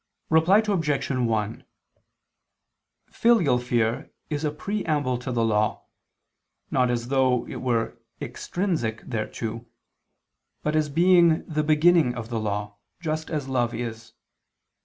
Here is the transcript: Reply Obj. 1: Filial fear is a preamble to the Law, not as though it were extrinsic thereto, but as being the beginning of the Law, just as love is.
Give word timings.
Reply 0.31 0.63
Obj. 0.67 1.11
1: 1.11 1.63
Filial 3.11 3.59
fear 3.59 4.11
is 4.31 4.43
a 4.43 4.49
preamble 4.49 5.19
to 5.19 5.31
the 5.31 5.45
Law, 5.45 5.85
not 6.71 6.89
as 6.89 7.09
though 7.09 7.45
it 7.47 7.57
were 7.61 8.01
extrinsic 8.19 9.01
thereto, 9.07 9.67
but 10.63 10.75
as 10.75 10.89
being 10.89 11.45
the 11.45 11.61
beginning 11.61 12.15
of 12.15 12.29
the 12.29 12.39
Law, 12.39 12.77
just 12.99 13.29
as 13.29 13.47
love 13.47 13.75
is. 13.75 14.13